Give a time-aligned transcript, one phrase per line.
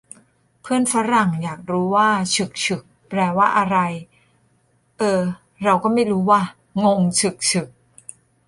[0.61, 3.77] เพื่อนฝรั่งอยากรู้ว่า 'ฉึกฉึก' แปลว่าอะไร
[4.97, 5.21] เอ่อ
[5.63, 6.41] เราก็ไม่รู้ว่ะ
[6.83, 7.69] งงฉึกฉึก